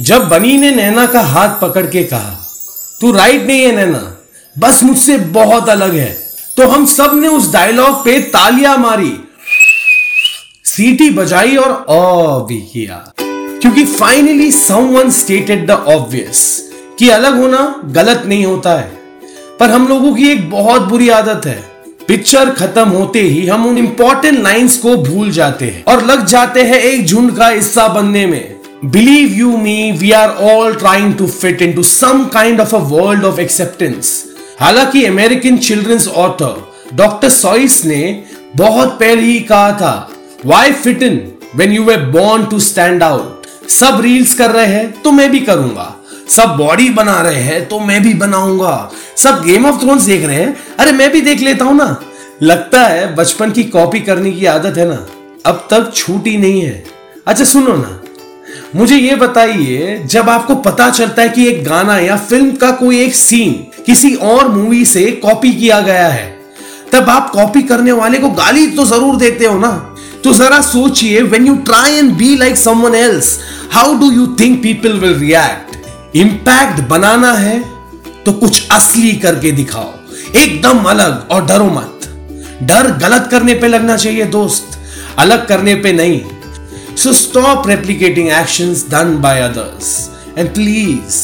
[0.00, 2.48] जब बनी ने नैना का हाथ पकड़ के कहा,
[3.00, 4.18] तू राइट नहीं है नैना,
[4.58, 6.22] बस मुझसे बहुत अलग है।
[6.56, 9.12] तो हम सबने उस डायलॉग पे तालियाँ मारी,
[10.64, 17.82] सीटी बजाई और ओ भी किया। क्योंकि finally someone stated the obvious कि अलग होना
[17.86, 18.92] गलत नहीं होता है।
[19.60, 21.62] पर हम लोगों की एक बहुत बुरी आदत है।
[22.08, 26.62] पिक्चर खत्म होते ही हम उन इंपॉर्टेंट लाइंस को भूल जाते हैं और लग जाते
[26.62, 28.51] हैं एक झुंड का हिस्सा बनने में।
[28.84, 33.40] You me we are all trying to fit into some kind of a world of
[33.40, 34.24] acceptance
[34.60, 38.24] हालाँकि American children's author doctor Seuss ने
[38.56, 40.10] बहुत पहले ही कहा था
[40.46, 45.02] why fit in when you were born to stand out सब reels कर रहे हैं
[45.02, 45.96] तो मैं भी करूँगा।
[46.28, 50.36] सब बॉडी बना रहे हैं तो मैं भी बनाऊँगा। सब गेम ऑफ़ थ्रोन्स देख रहे
[50.36, 50.56] हैं?
[50.78, 52.04] अरे मैं भी देख लेता हूँ ना।
[52.42, 55.06] लगता है बचपन की कॉपी करने की आदत है ना।
[55.46, 56.84] अब तक छूटी नहीं है।
[57.26, 58.01] अच्छा सुनो ना।
[58.76, 63.00] मुझे ये बताइए, जब आपको पता चलता है कि एक गाना या फ़िल्म का कोई
[63.00, 63.52] एक सीन
[63.86, 66.26] किसी और मूवी से कॉपी किया गया है,
[66.92, 69.70] तब आप कॉपी करने वाले को गाली तो ज़रूर देते हो ना?
[70.24, 73.38] तो जरा सोचिए when you try and be like someone else
[73.72, 77.58] how do you think people will react impact बनाना है
[78.24, 79.92] तो कुछ असली करके दिखाओ।
[80.36, 82.08] एकदम अलग और डरो मत।
[82.62, 84.78] डर गलत करने पे लगना चाहिए दोस्त,
[85.18, 86.20] अलग करने पे नहीं।
[87.02, 89.86] So stop replicating actions done by others
[90.38, 91.14] and please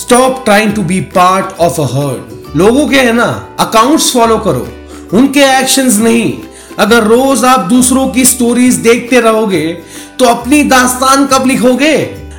[0.00, 3.24] stop trying to be part of a herd लोगों के है ना
[3.60, 4.68] अकाउंट्स फॉलो करो।
[5.18, 6.32] उनके एक्शंस नहीं।
[6.78, 9.66] अगर रोज आप दूसरों की स्टोरीज देखते रहोगे
[10.18, 11.96] तो अपनी दास्तान कब लिखोगे?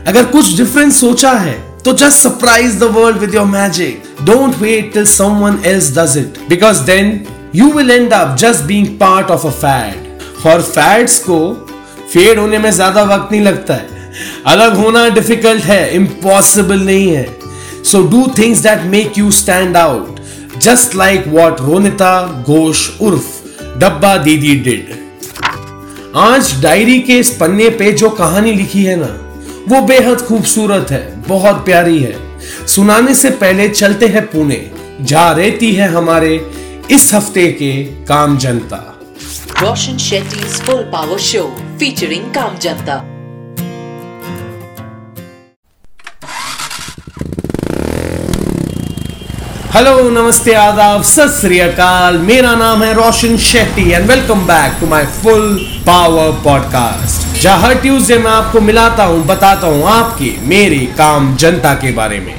[0.07, 1.53] अगर कुछ डिफरेंस सोचा है
[1.85, 4.07] तो just surprise the world with your magic.
[4.29, 6.39] Don't wait till someone else does it.
[6.53, 7.11] Because then,
[7.59, 9.99] you will end up just being part of a fad.
[10.47, 11.41] और फैड्स को
[12.13, 13.99] फेड होने में ज़्यादा वक्त नहीं लगता है।
[14.47, 17.27] अलग होना डिफ़िकल्ट है इम्पॉसिबल नहीं है।
[17.83, 20.19] So do things that make you stand out
[20.59, 24.99] just like what Ronita Ghosh उर्फ़ Dabba Didi did
[26.17, 29.07] आज डायरी के इस पन्ने पे जो कहानी लिखी है ना,
[29.69, 32.15] वो बेहद खूबसूरत है, बहुत प्यारी है।
[32.67, 34.59] सुनाने से पहले चलते हैं पुणे,
[35.01, 36.35] जा रहती है हमारे
[36.91, 37.71] इस हफ़्ते के
[38.05, 38.77] काम जनता।
[39.61, 41.41] Roshan Shetty full power show
[41.79, 42.95] featuring काम जनता
[49.75, 51.45] हेलो नमस्ते आदाब सत
[52.21, 55.45] मेरा नाम है Roshan Shetty and welcome back to my full
[55.87, 61.73] power podcast जहाँ हर ट्यूसडे मैं आपको मिलाता हूँ बताता हूँ आपके मेरे काम जनता
[61.85, 62.35] के बारे में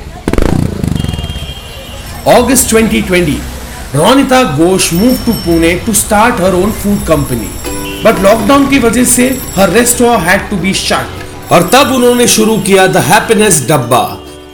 [2.36, 3.51] August 2020
[3.94, 7.48] Ronita Ghosh move to Pune to start her own food company
[8.04, 12.56] but lockdown की वजह से her restaurant had to be shut और तब उन्होंने शुरू
[12.66, 14.04] किया the happiness dabba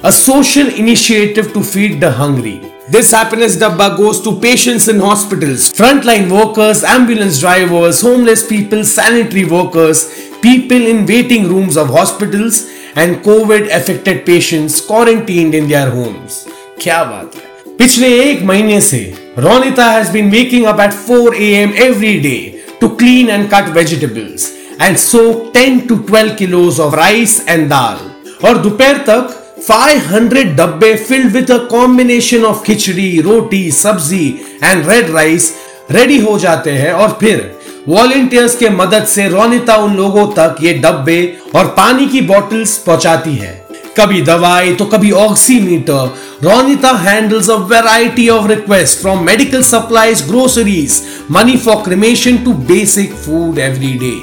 [0.00, 2.60] a social initiative to feed the hungry.
[2.88, 9.44] This happiness dabba goes to patients in hospitals, frontline workers, ambulance drivers, homeless people, sanitary
[9.44, 10.04] workers,
[10.40, 16.46] people in waiting rooms of hospitals, and COVID affected patients quarantined in their homes.
[16.82, 18.98] क्या बात है पिछले एक महीने से
[19.38, 21.74] Ronita has been waking up at 4 a.m.
[21.82, 24.46] every day to clean and cut vegetables
[24.80, 28.00] and soak 10 to 12 kilos of rice and dal.
[28.44, 29.36] और दोपहर तक
[29.68, 34.26] 500 डब्बे filled with a combination of khichdi, roti, sabzi
[34.64, 35.52] and red rice
[35.90, 37.50] ready हो जाते हैं और फिर
[37.88, 41.20] volunteers के मदद से रोनिता उन लोगों तक ये डब्बे
[41.54, 43.67] और पानी की बॉटल्स पहुंचाती है
[43.98, 46.14] कभी दवाई तो कभी oximeter
[46.44, 51.00] Ronita handles a variety of request from medical supplies groceries
[51.30, 54.16] money for cremation to basic food every day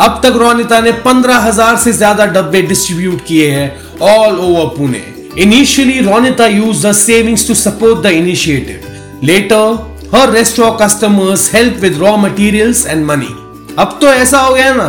[0.00, 3.70] अब तक रोनिता ने पंद्रह हज़ार से ज़्यादा डब्बे डिस्ट्रीब्यूट किए हैं
[4.08, 5.02] all over Pune
[5.42, 8.90] initially Ronita use the savings to support the initiative.
[9.24, 13.34] Later her restaurant customers help with raw materials and money
[13.78, 14.88] अब तो ऐसा हो गया ना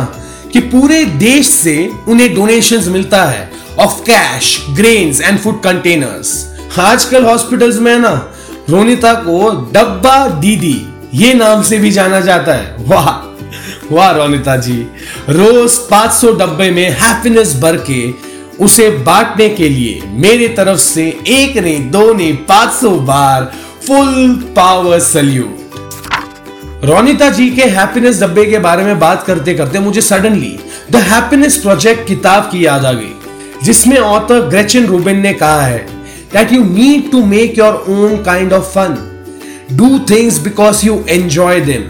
[0.52, 1.76] कि पूरे देश से
[2.08, 8.10] उन्हें डोनेशंस मिलता है। Of cash grains and food containers आजकल हॉस्पिटल्स में ना,
[8.70, 13.08] रोनिता को डब्बा दीदी, ये नाम से भी जाना जाता है। वाह
[13.92, 14.76] वाह रोनिता जी।
[15.28, 18.12] रोज 500 डब्बे में हैप्पीनेस भर के
[18.64, 23.52] उसे बांटने के लिए मेरी तरफ़ से एक ने, दो ने, पाँच सौ बार
[23.86, 25.60] full power salute
[26.84, 30.58] Ronita ji के हैप्पीनेस डब्बे के बारे में बात करते करते मुझे सडनली
[30.90, 33.12] द हैप्पीनेस प्रोजेक्ट किताब की याद आ गई।
[33.64, 35.78] जिसमें ऑथर ग्रेचिन रूबिन ने कहा है
[36.32, 38.96] that you need to make your own kind of fun
[39.72, 41.84] do things because you enjoy them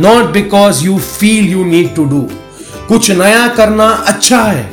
[0.00, 2.20] not because you feel you need to do
[2.88, 4.68] कुछ नया करना अच्छा है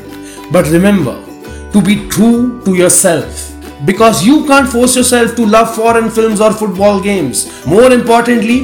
[0.53, 2.31] but remember to be true
[2.65, 7.93] to yourself because you can't force yourself to love foreign film और football games more
[7.93, 8.59] importantly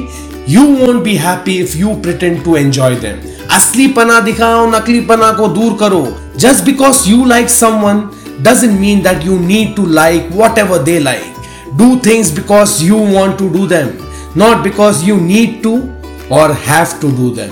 [0.48, 5.30] you won't be happy if you pretend to enjoy them असली पना दिखाओ नकली पना
[5.32, 6.06] को दूर करो
[6.38, 8.02] just because you like someone
[8.40, 11.34] doesn't mean that you need to like whatever they like.
[11.76, 13.96] Do things because you want to do them,
[14.34, 15.72] not because you need to
[16.30, 17.50] or have to do them.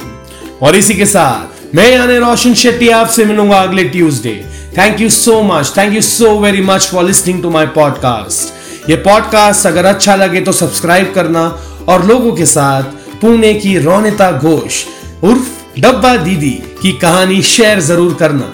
[0.62, 4.34] और इसी के साथ मैं यानी रोशन शेट्टी आपसे मिलूँगा अगले Tuesday
[4.78, 8.96] thank you so much thank you so very much for listening to my podcast ये
[9.04, 11.46] पॉडकास्ट अगर अच्छा लगे तो सब्सक्राइब करना
[11.88, 14.84] और लोगों के साथ पुणे की रोनिता घोष
[15.24, 16.50] उर्फ़ डब्बा दीदी
[16.82, 18.52] की कहानी शेयर ज़रूर करना।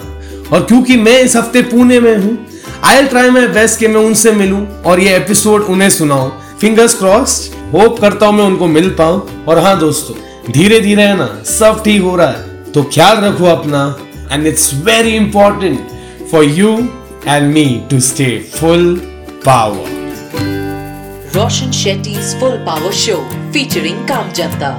[0.53, 2.37] और क्योंकि मैं इस हफ़्ते पुणे में हूँ
[2.83, 6.29] I'll try my best के मैं उनसे मिलूं और ये एपिसोड उन्हें सुनाऊं।
[6.61, 10.15] फिंगर्स क्रॉस्ड होप करता हूँ मैं उनको मिल पाऊँ। और हाँ दोस्तों,
[10.51, 13.85] धीरे धीरे है ना, सब ठीक हो रहा है। तो ख्याल रखो अपना
[14.31, 15.79] and it's very important
[16.31, 16.77] for you
[17.27, 18.95] and me to stay full
[19.45, 20.01] power
[21.35, 23.19] Roshan Shetty's Full Power Show,
[23.53, 24.73] featuring Kamjanta.